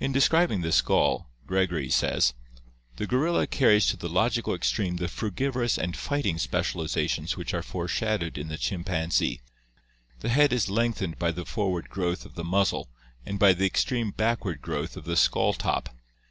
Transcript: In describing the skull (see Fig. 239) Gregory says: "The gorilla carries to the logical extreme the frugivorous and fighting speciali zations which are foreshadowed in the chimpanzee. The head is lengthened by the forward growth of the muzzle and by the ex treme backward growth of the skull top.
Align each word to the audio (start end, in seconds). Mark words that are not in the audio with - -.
In 0.00 0.10
describing 0.10 0.62
the 0.62 0.72
skull 0.72 1.28
(see 1.42 1.48
Fig. 1.48 1.68
239) 1.68 1.68
Gregory 1.68 1.90
says: 1.90 2.32
"The 2.96 3.06
gorilla 3.06 3.46
carries 3.46 3.86
to 3.88 3.98
the 3.98 4.08
logical 4.08 4.54
extreme 4.54 4.96
the 4.96 5.06
frugivorous 5.06 5.76
and 5.76 5.94
fighting 5.94 6.36
speciali 6.36 6.86
zations 6.86 7.36
which 7.36 7.52
are 7.52 7.62
foreshadowed 7.62 8.38
in 8.38 8.48
the 8.48 8.56
chimpanzee. 8.56 9.42
The 10.20 10.30
head 10.30 10.54
is 10.54 10.70
lengthened 10.70 11.18
by 11.18 11.30
the 11.30 11.44
forward 11.44 11.90
growth 11.90 12.24
of 12.24 12.36
the 12.36 12.42
muzzle 12.42 12.88
and 13.26 13.38
by 13.38 13.52
the 13.52 13.66
ex 13.66 13.84
treme 13.84 14.16
backward 14.16 14.62
growth 14.62 14.96
of 14.96 15.04
the 15.04 15.14
skull 15.14 15.52
top. 15.52 15.90